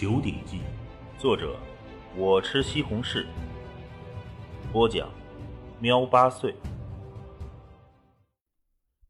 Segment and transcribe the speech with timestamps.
[0.00, 0.58] 九鼎记》，
[1.20, 1.58] 作者
[2.16, 3.26] 我吃西红柿，
[4.72, 5.12] 播讲
[5.80, 6.54] 喵八岁。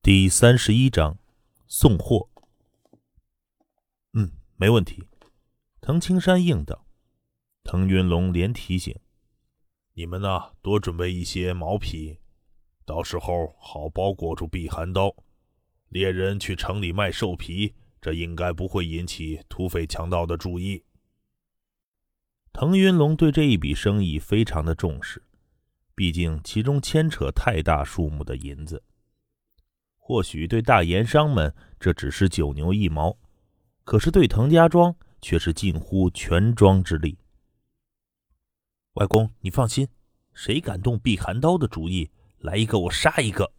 [0.00, 1.18] 第三十一章，
[1.66, 2.30] 送货。
[4.14, 5.06] 嗯，没问题。
[5.82, 6.86] 滕青山应道。
[7.64, 8.98] 滕云龙连提醒
[9.92, 12.18] ：“你们呢，多准备一些毛皮，
[12.86, 15.14] 到时候好包裹住避寒刀。
[15.90, 20.84] 猎人去城里卖兽皮。”这应该不会引起土匪强盗的注意。
[22.52, 25.22] 滕云龙对这一笔生意非常的重视，
[25.94, 28.82] 毕竟其中牵扯太大数目的银子。
[29.96, 33.16] 或许对大盐商们这只是九牛一毛，
[33.84, 37.18] 可是对滕家庄却是近乎全庄之力。
[38.94, 39.86] 外公，你放心，
[40.32, 43.52] 谁敢动避寒刀的主意，来一个我杀一个。”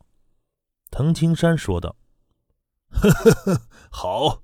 [0.92, 1.96] 滕青山说道。
[2.90, 4.44] 呵呵呵，好！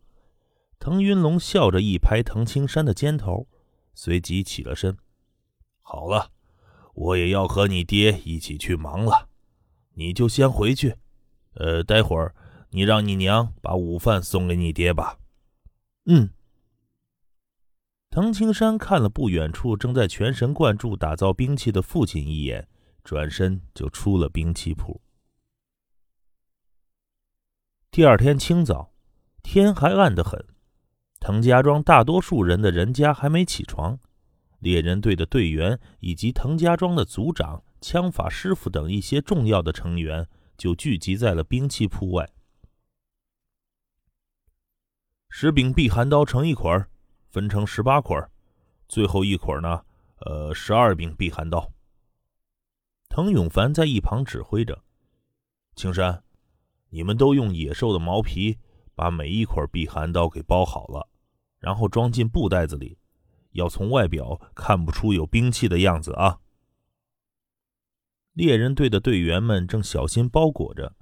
[0.80, 3.48] 滕云龙笑着一拍滕青山的肩头，
[3.94, 4.98] 随即起了身。
[5.82, 6.32] 好了，
[6.94, 9.30] 我也要和你爹一起去忙了，
[9.96, 10.96] 你就先回去。
[11.56, 12.36] 呃，待会儿
[12.70, 15.18] 你让你娘把午饭送给你爹吧。
[16.06, 16.30] 嗯。
[18.10, 22.68] 滕青山看了不远处正在全神贯注打造兵器的父亲一眼，
[23.04, 25.02] 转身就出了兵器铺。
[27.96, 28.92] 第二天清早，
[29.42, 30.46] 天还暗得很，
[31.22, 33.98] 滕家庄大多数人的人家还没起床，
[34.60, 42.30] 猎人队的队员以及滕家庄的族长、枪法师傅等一些重要的成员就聚集在了兵器铺外。
[45.30, 46.86] 十柄避寒刀成一捆
[47.30, 48.22] 分成十八捆
[48.90, 49.86] 最后一捆呢，
[50.18, 51.72] 呃，十二柄避寒刀。
[53.08, 54.84] 滕永凡在一旁指挥着，
[55.78, 56.25] 青山。
[56.96, 58.58] 你们都用野兽的毛皮
[58.96, 61.10] 把每一捆避寒刀给包好了，
[61.60, 62.98] 然后装进布袋子里，
[63.52, 66.40] 要从外表看不出有兵器的样子啊！
[68.32, 70.96] 猎人队的队员们正小心包裹着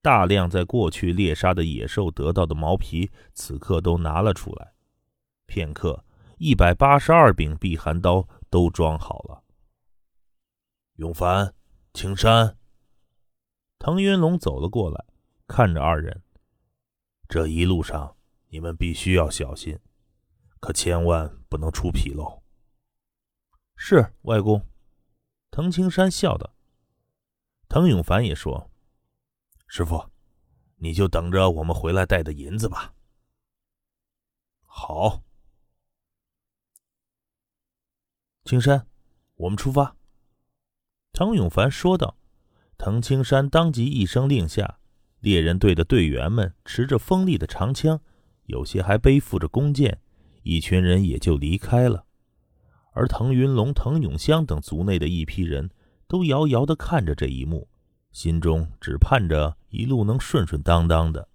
[0.00, 4.72] 大量在过去猎杀的野兽得到的毛皮，此刻都拿了出来。
[5.44, 6.02] 片刻，
[6.38, 9.44] 一百八十二柄避寒刀都装好了。
[10.96, 11.52] 永凡，
[11.92, 12.56] 青山。
[13.86, 15.04] 滕云龙走了过来，
[15.46, 16.22] 看着二人。
[17.28, 18.16] 这一路上
[18.48, 19.78] 你们必须要小心，
[20.58, 22.42] 可千万不能出纰漏。
[23.76, 24.66] 是外公，
[25.50, 26.50] 滕青山笑道。
[27.68, 28.70] 滕永凡也说
[29.68, 30.10] ：“师傅，
[30.76, 32.94] 你就等着我们回来带的银子吧。”
[34.64, 35.22] 好，
[38.46, 38.88] 青山，
[39.34, 39.94] 我们出发。”
[41.12, 42.16] 滕永凡说道。
[42.84, 44.78] 滕青山当即一声令下，
[45.20, 47.98] 猎人队的队员们持着锋利的长枪，
[48.44, 50.02] 有些还背负着弓箭，
[50.42, 52.04] 一群人也就离开了。
[52.92, 55.70] 而滕云龙、滕永香等族内的一批人
[56.06, 57.66] 都遥遥地看着这一幕，
[58.12, 61.26] 心中只盼着一路能顺顺当当的。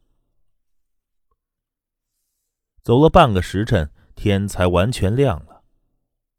[2.83, 5.63] 走了半个时辰，天才完全亮了。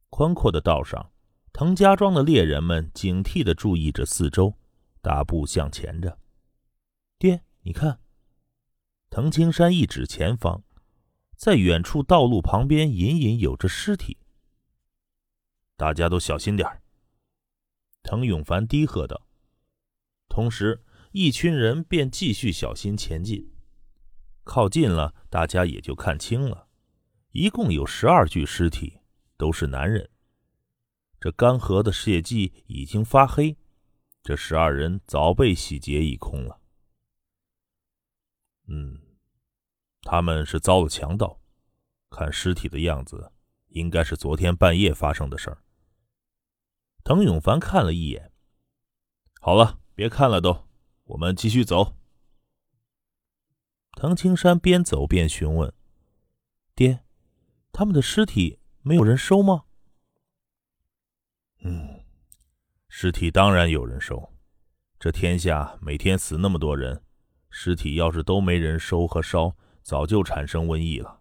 [0.08, 1.10] 宽阔的道上，
[1.52, 4.54] 滕家庄的猎人们警惕地注意着四周。
[5.02, 6.18] 大步向前着，
[7.18, 8.00] 爹，你看。
[9.08, 10.62] 滕青山一指前方，
[11.36, 14.18] 在远处道路旁边隐隐有着尸体。
[15.76, 16.82] 大家都小心点儿。
[18.02, 19.26] 滕永凡低喝道。
[20.28, 23.52] 同时，一群人便继续小心前进。
[24.44, 26.68] 靠近了，大家也就看清了，
[27.32, 29.00] 一共有十二具尸体，
[29.36, 30.08] 都是男人。
[31.18, 33.56] 这干涸的血迹已经发黑。
[34.22, 36.60] 这十二人早被洗劫一空了。
[38.66, 39.00] 嗯，
[40.02, 41.40] 他们是遭了强盗，
[42.10, 43.32] 看尸体的样子，
[43.68, 45.62] 应该是昨天半夜发生的事儿。
[47.02, 48.30] 滕永凡看了一眼，
[49.40, 50.68] 好了，别看了，都，
[51.04, 51.96] 我们继续走。
[53.92, 55.72] 滕青山边走边询问
[56.76, 57.04] ：“爹，
[57.72, 59.64] 他们的尸体没有人收吗？”
[61.64, 61.99] 嗯。
[62.92, 64.32] 尸体当然有人收，
[64.98, 67.04] 这天下每天死那么多人，
[67.48, 71.20] 尸体要是都没人收和烧，早就产生瘟疫了。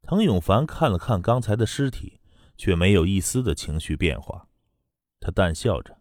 [0.00, 2.22] 滕永凡看了看刚才的尸体，
[2.56, 4.48] 却没有一丝的情绪变化，
[5.20, 5.98] 他淡笑着：“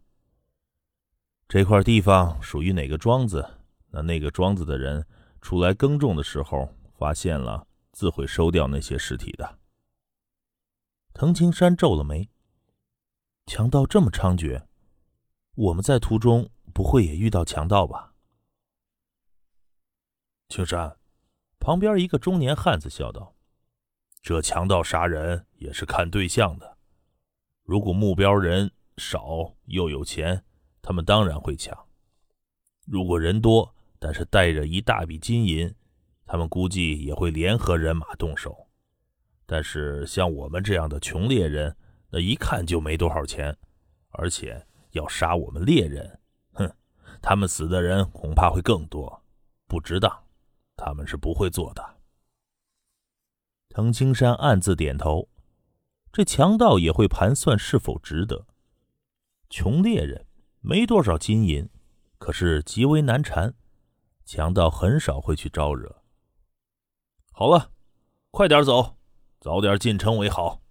[1.50, 3.46] 这块地方属于哪个庄子？
[3.92, 5.06] 那那个庄子的人
[5.42, 9.60] 出来耕种的时候发现了，自会收掉那些尸体的。”
[11.14, 12.30] 滕青山皱了眉。
[13.50, 14.62] 强盗这么猖獗，
[15.56, 18.14] 我们在途中不会也遇到强盗吧？
[20.50, 20.96] 青山，
[21.58, 23.34] 旁边一个中年汉子笑道
[24.22, 26.78] ：“这强盗杀人也是看对象的。
[27.64, 30.44] 如果目标人少又有钱，
[30.80, 31.76] 他们当然会抢；
[32.86, 35.74] 如果人多，但是带着一大笔金银，
[36.24, 38.68] 他们估计也会联合人马动手。
[39.48, 41.76] 但是像我们这样的穷猎人，
[42.10, 43.56] 那一看就没多少钱，
[44.10, 46.20] 而且要杀我们猎人，
[46.54, 46.72] 哼，
[47.22, 49.24] 他们死的人恐怕会更多，
[49.68, 50.24] 不值当，
[50.76, 51.98] 他们是不会做的。
[53.70, 55.30] 藤青山暗自点头，
[56.12, 58.48] 这强盗也会盘算是否值得。
[59.50, 60.26] 穷猎人
[60.60, 61.70] 没多少金银，
[62.18, 63.54] 可是极为难缠，
[64.26, 66.02] 强盗很少会去招惹。
[67.32, 67.72] 好了，
[68.32, 68.98] 快点走，
[69.40, 70.62] 早点进城为好。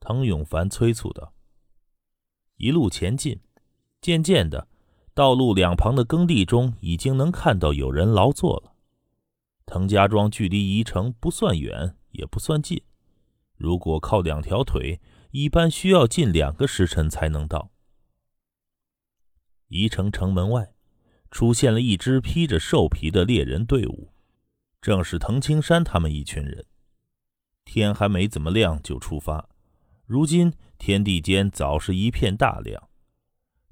[0.00, 1.32] 滕永凡催促道。
[2.56, 3.40] 一路前进，
[4.00, 4.68] 渐渐的，
[5.14, 8.74] 道路两旁的耕地中已经能看到有人劳作了。
[9.66, 12.82] 滕家庄距离宜城不算远，也不算近。
[13.56, 15.00] 如果靠两条腿，
[15.30, 17.70] 一般需要近两个时辰才能到。
[19.68, 20.72] 宜城城门外，
[21.30, 24.12] 出现了一支披着兽皮的猎人队伍，
[24.80, 26.64] 正是滕青山他们一群人。
[27.64, 29.50] 天还没怎么亮就出发，
[30.08, 32.88] 如今天地间早是一片大亮。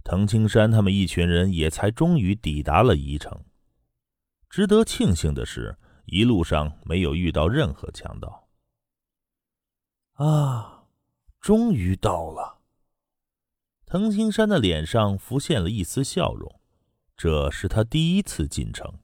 [0.05, 3.45] 滕青山他们一群人也才终于抵达了宜城。
[4.49, 5.77] 值得庆幸的是。
[6.09, 8.49] 一路上没有遇到任何强盗。
[10.13, 10.85] 啊，
[11.41, 12.61] 终于到了！
[13.87, 16.61] 滕青山的脸上浮现了一丝笑容，
[17.17, 19.01] 这是他第一次进城。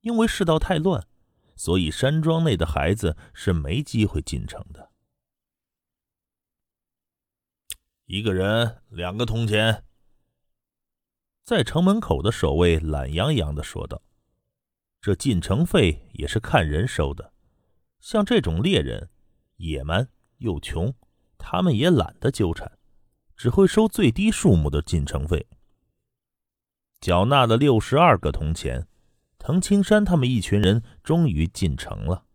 [0.00, 1.06] 因为世道太乱，
[1.54, 4.89] 所以山庄内的孩子是没机会进城的。
[8.12, 9.84] 一个人两个铜钱。
[11.44, 14.02] 在城门口的守卫懒洋洋的说道。
[15.00, 17.32] 这进城费也是看人收的，
[18.00, 19.10] 像这种猎人，
[19.58, 20.08] 野蛮
[20.38, 20.92] 又穷，
[21.38, 22.76] 他们也懒得纠缠，
[23.36, 25.46] 只会收最低数目的进城费。
[27.00, 28.88] 缴纳了六十二个铜钱，
[29.38, 32.26] 滕青山他们一群人终于进城了。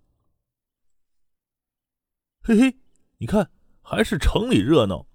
[2.42, 2.77] 嘿嘿，
[3.18, 3.51] 你看，
[3.81, 5.06] 还是城里热闹。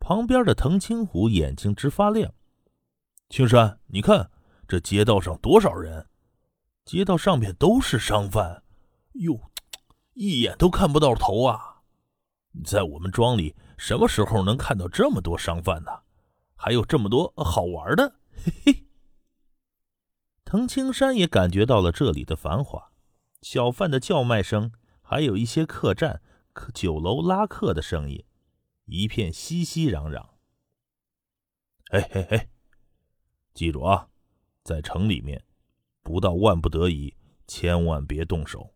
[0.00, 2.32] 旁边的滕青虎眼睛直发亮。
[3.28, 4.30] 青山，你看
[4.66, 6.06] 这街道上多少人？
[6.84, 8.62] 街道上面都是商贩，
[9.12, 9.50] 哟，
[10.14, 11.82] 一眼都看不到头啊！
[12.64, 15.90] 在我们庄里，什么时候能看到这么多商贩呢？
[16.56, 18.84] 还有这么多好玩的，嘿嘿。
[20.44, 22.90] 滕青山也感觉到了这里的繁华，
[23.42, 24.72] 小贩的叫卖声，
[25.02, 26.22] 还有一些客栈、
[26.54, 28.24] 客酒楼拉客的声音，
[28.90, 30.26] 一片熙熙攘攘。
[31.90, 32.48] 嘿嘿嘿，
[33.52, 34.08] 记住啊，
[34.64, 35.44] 在城里面。
[36.02, 37.14] 不到万不得已，
[37.46, 38.74] 千万别动手。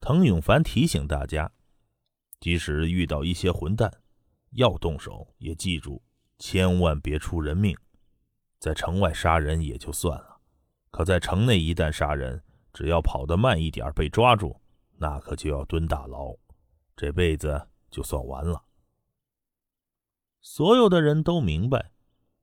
[0.00, 1.50] 滕永凡提醒大家，
[2.40, 3.90] 即使遇到一些混蛋，
[4.50, 6.02] 要动手也记住，
[6.38, 7.74] 千万别出人命。
[8.58, 10.40] 在城外杀人也就算了，
[10.90, 12.44] 可在城内一旦杀人，
[12.74, 14.60] 只要跑得慢一点被抓住，
[14.98, 16.36] 那可就要蹲大牢，
[16.94, 18.62] 这辈子就算完了。
[20.42, 21.92] 所有的人都明白，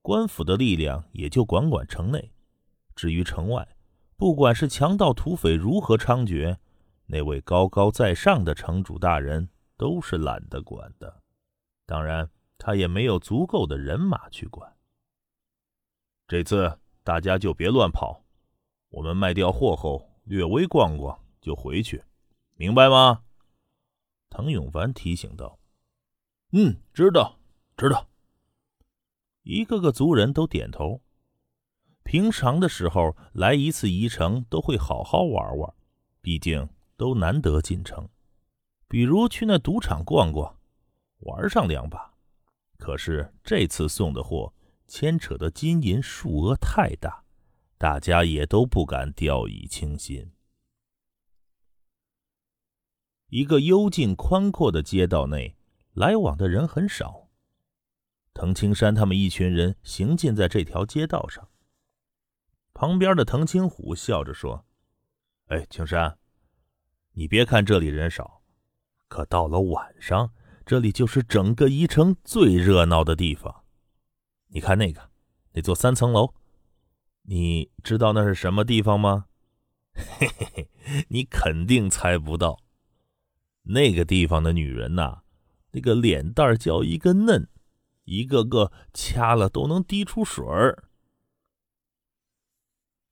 [0.01, 2.31] 官府的力量也就管管城内，
[2.95, 3.75] 至于城外。
[4.15, 6.57] 不管是强盗土匪如何猖獗，
[7.05, 11.21] 那位高高在上的城主大人都是懒得管的。
[11.85, 14.75] 当然，他也没有足够的人马去管。
[16.27, 18.23] 这次大家就别乱跑，
[18.89, 22.03] 我们卖掉货后略微逛逛就回去，
[22.55, 23.23] 明白吗？
[24.29, 25.59] 滕永凡提醒道。
[26.51, 27.38] “嗯，知道，
[27.79, 28.09] 知道。”
[29.43, 31.01] 一个个族人都点头。
[32.03, 35.73] 平常的时候来一次宜城，都会好好玩玩，
[36.21, 36.67] 毕竟
[36.97, 38.09] 都难得进城。
[38.87, 40.59] 比如去那赌场逛逛，
[41.19, 42.13] 玩上两把。
[42.77, 44.53] 可是这次送的货
[44.87, 47.23] 牵扯的金银数额太大，
[47.77, 50.31] 大家也都不敢掉以轻心。
[53.27, 55.55] 一个幽静宽阔的街道内，
[55.93, 57.28] 来往的人很少。
[58.39, 61.49] 滕青山他们一群人行进在这条街道上。
[62.73, 64.65] 旁边的滕青虎笑着说
[65.47, 66.17] ：“哎，青山，
[67.11, 68.41] 你别看这里人少，
[69.09, 70.31] 可到了晚上，
[70.65, 73.65] 这里就是整个宜城最热闹的地方。
[74.47, 75.09] 你看那个，
[75.51, 76.33] 那座三层楼，
[77.23, 79.25] 你知道那是什么地方吗？
[79.93, 80.69] 嘿嘿嘿，
[81.09, 82.57] 你肯定猜不到。
[83.63, 85.23] 那个地方的女人呐，
[85.71, 87.49] 那个脸蛋叫一个嫩，
[88.09, 90.85] 一个个掐了都能滴出水儿。”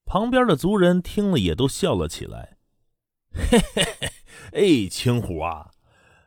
[0.05, 2.57] 旁边的族人听了也都笑了起来。
[3.31, 5.71] 嘿嘿嘿，哎，青虎啊，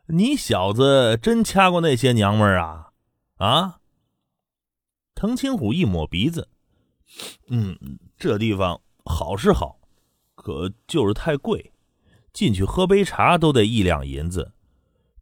[0.07, 2.91] 你小子真掐过那些娘们儿啊？
[3.37, 3.79] 啊？
[5.15, 6.47] 滕青虎一抹鼻子，
[7.47, 7.77] 嗯，
[8.17, 9.79] 这地方好是好，
[10.35, 11.73] 可就是太贵，
[12.31, 14.53] 进去喝杯茶都得一两银子。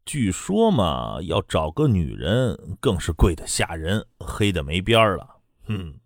[0.10, 5.36] 据说嘛，要找个女人更是贵的吓人，黑的没边儿了。
[5.68, 6.00] 哼！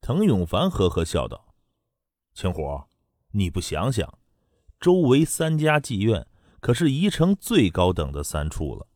[0.00, 1.54] 滕永凡呵呵笑道
[2.32, 2.84] ：“青虎，
[3.32, 4.18] 你不想想，
[4.80, 6.26] 周围三家妓院
[6.60, 8.86] 可是宜城最高等的三处了，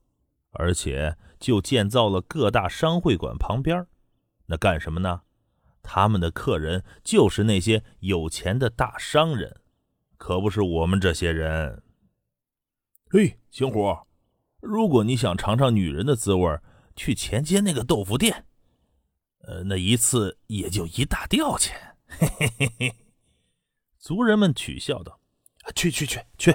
[0.52, 3.86] 而且就建造了各大商会馆旁边，
[4.46, 5.20] 那干什么呢？
[5.82, 9.60] 他们的客人就是那些有钱的大商人，
[10.16, 11.82] 可不是我们这些人。”
[13.16, 13.96] 嘿，青虎，
[14.60, 16.60] 如果你想尝尝女人的滋味，
[16.94, 18.46] 去前街那个豆腐店，
[19.38, 21.96] 呃，那一次也就一大吊钱。
[22.06, 22.96] 嘿嘿嘿嘿，
[23.96, 25.18] 族人们取笑道
[25.74, 26.54] ：“去去去去！”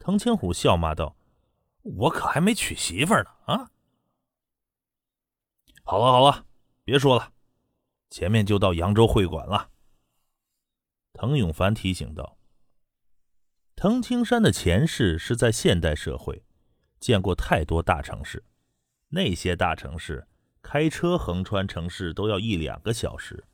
[0.00, 1.14] 滕青虎笑骂道
[1.84, 3.70] ：“我可还没娶媳妇呢啊！”
[5.84, 6.46] 好了好了，
[6.84, 7.34] 别说了，
[8.08, 9.68] 前面就到扬州会馆了。”
[11.12, 12.35] 滕永凡提醒道。
[13.76, 16.42] 滕青山的前世是在现代社会，
[16.98, 18.42] 见过太多大城市。
[19.10, 20.26] 那些大城市
[20.62, 23.44] 开车横穿城市都要一两个小时，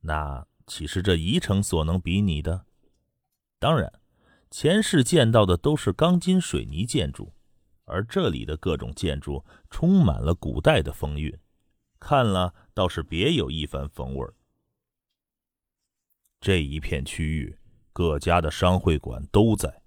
[0.00, 2.66] 那岂是这宜城所能比拟的？
[3.60, 4.00] 当然，
[4.50, 7.32] 前世见到的都是钢筋水泥建筑，
[7.84, 11.32] 而这里的各种建筑充满了古代的风韵，
[12.00, 14.26] 看了倒是别有一番风味。
[16.40, 17.56] 这一片区域。
[17.94, 19.82] 各家的商会馆都在，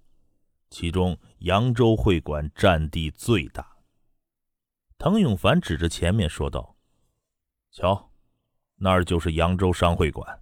[0.69, 3.79] 其中扬州会馆占地最大。
[4.97, 6.77] 滕永凡指着前面说道
[7.69, 8.13] ：“瞧，
[8.77, 10.41] 那儿就是扬州商会馆。”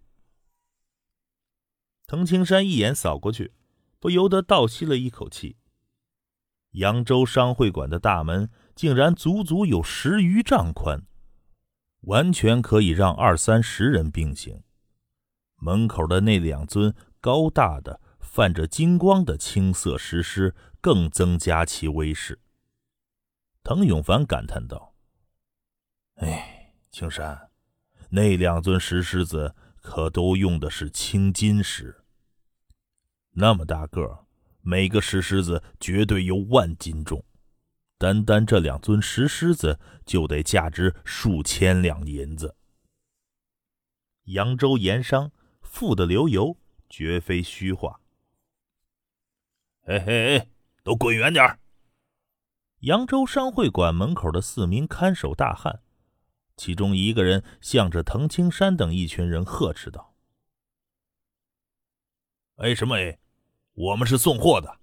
[2.05, 3.51] 滕青山一眼扫过去，
[3.99, 5.57] 不由得倒吸了一口气。
[6.73, 11.03] 扬州商会馆的大门竟然足足有十余丈宽，
[12.01, 14.61] 完全可以让二三十人并行。
[15.55, 16.95] 门口的那两尊。
[17.25, 22.39] 高大的、泛着金光的青色石狮，更增加其威势。
[23.63, 24.93] 滕永凡感叹道
[26.21, 27.49] ：“哎，青山，
[28.11, 32.03] 那两尊石狮子可都用的是青金石，
[33.31, 34.27] 那么大个
[34.61, 37.25] 每个石狮子绝对有万斤重。
[37.97, 42.55] 单单这两尊石狮子就得价值数千两银子。
[44.25, 45.31] 扬州盐商
[45.63, 46.55] 富得流油。”
[46.89, 47.99] 绝非虚话。
[49.81, 50.49] 嘿嘿，
[50.83, 51.59] 都滚远点
[52.79, 55.81] 扬州商会馆门口的四名看守大汉，
[56.55, 60.15] 其中一个人向着滕青山等一群人呵斥道
[62.57, 63.19] ：“哎，什么哎？
[63.73, 64.79] 我们是送货的，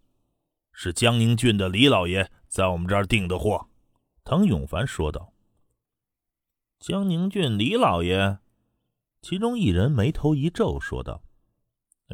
[0.72, 3.68] 是江宁郡的李老爷在我们这儿订的货。”
[4.24, 5.32] 滕永凡说道
[6.78, 8.38] ：“江宁郡李老爷。”
[9.22, 11.22] 其中一人眉头一皱，说道。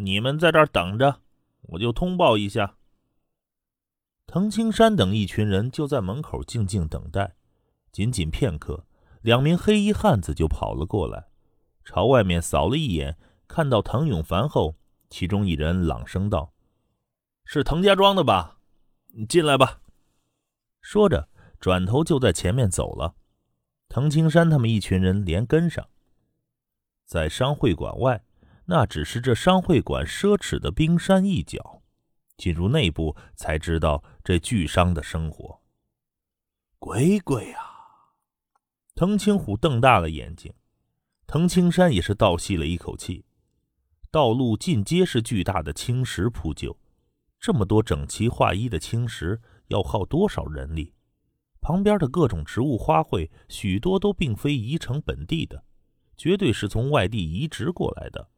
[0.00, 1.20] 你们在这儿等着，
[1.62, 2.76] 我就通报一下。
[4.26, 7.34] 滕青山等一群人就在门口静静等待。
[7.90, 8.86] 仅仅片刻，
[9.22, 11.28] 两名黑衣汉子就跑了过来，
[11.84, 13.16] 朝外面扫了一眼，
[13.48, 14.76] 看到滕永凡后，
[15.08, 16.52] 其中一人朗声道
[17.44, 18.58] ：“是滕家庄的吧？
[19.14, 19.80] 你进来吧。”
[20.82, 21.28] 说着，
[21.58, 23.14] 转头就在前面走了。
[23.88, 25.88] 滕青山他们一群人连跟上，
[27.06, 28.22] 在商会馆外。
[28.70, 31.82] 那只是这商会馆奢侈的冰山一角，
[32.36, 35.62] 进入内部才知道这巨商的生活。
[36.78, 37.62] 鬼鬼啊！
[38.94, 40.52] 滕青虎瞪大了眼睛，
[41.26, 43.24] 滕青山也是倒吸了一口气。
[44.10, 46.78] 道路尽皆是巨大的青石铺就，
[47.40, 50.92] 这么多整齐划一的青石要耗多少人力？
[51.62, 55.64] 旁边的各种植物花卉，许多都并非宜城本地的，
[56.18, 58.28] 绝对是从外地移植过来的。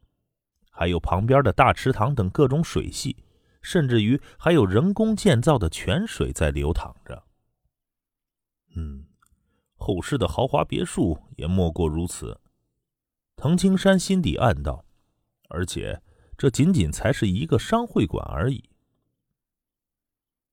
[0.81, 3.15] 还有旁边的大池塘等各种水系，
[3.61, 7.23] 甚至于还有人工建造的泉水在流淌着。
[8.73, 9.05] 嗯，
[9.75, 12.41] 后世的豪华别墅也莫过如此。
[13.35, 14.83] 滕青山心底暗道，
[15.49, 16.01] 而且
[16.35, 18.67] 这仅仅才是一个商会馆而已。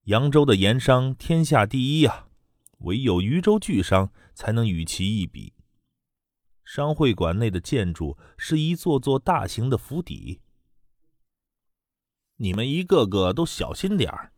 [0.03, 2.27] 扬州的盐商天下第一呀，
[2.81, 5.55] 唯有渝州巨商才能与其一比。
[6.69, 10.39] 商会馆内的建筑是一座座大型的府邸，
[12.37, 14.33] 你们一个个都小心点儿，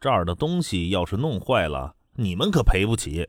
[0.00, 3.28] 这儿的东西要是弄坏了，你们可赔不起。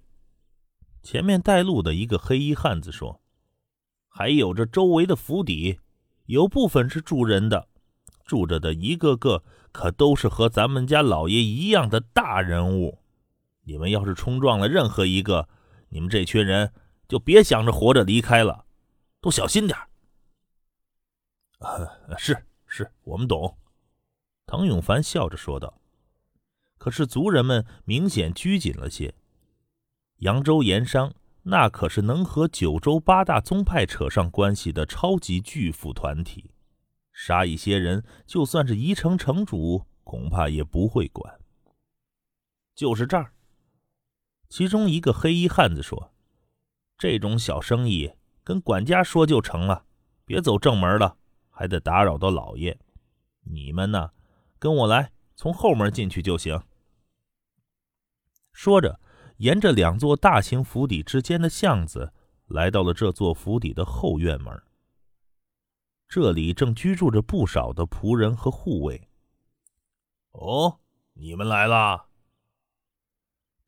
[1.04, 3.22] 前面带路的一个黑衣汉子说
[4.08, 5.82] ：“还有这周围的府邸，
[6.28, 7.68] 有部分是住人的，
[8.24, 13.00] 住着的一个个可都是和咱们家老爷一样的大人物。
[13.66, 15.50] 你们要是冲撞了任何一个，
[15.90, 16.72] 你们这群人
[17.12, 18.66] 就别想着活着离开了，
[19.20, 19.78] 都小心点
[22.18, 23.58] 是是，我们懂。
[24.46, 25.82] 唐永凡笑着说道。
[26.78, 29.14] 可是族人们明显拘谨了些。
[30.20, 36.52] 扬州盐商那可是能和九州八大宗派扯上关系的超级巨富团体，
[37.12, 41.42] 杀一些人，就算是宜城城主，恐怕也不会管。
[42.74, 43.34] 就是这儿。
[44.48, 46.11] 其中一个黑衣汉子说
[47.02, 49.86] ：“这种小生意跟管家说就成了，
[50.24, 51.18] 别走正门了，
[51.50, 52.80] 还得打扰到老爷。
[53.40, 54.12] 你们呢，
[54.60, 56.62] 跟我来，从后门进去就行。”
[58.54, 59.00] 说着，
[59.38, 62.14] 沿着两座大型府邸之间的巷子，
[62.46, 64.62] 来到了这座府邸的后院门。
[66.08, 69.10] 这里正居住着不少的仆人和护卫。
[70.34, 70.80] 哦，
[71.14, 72.11] 你们来了。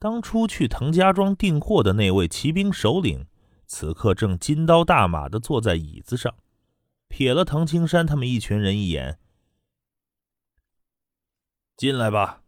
[0.03, 3.25] 当初去滕家庄订货的那位骑兵首领，
[3.65, 6.35] 此刻正金刀大马的坐在椅子上，
[7.07, 9.17] 瞥了滕青山他们一群人一眼。
[11.77, 12.41] 进来吧，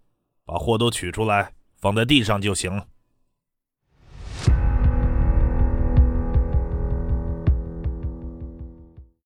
[0.43, 2.85] 把货都取出来，放在地上就行。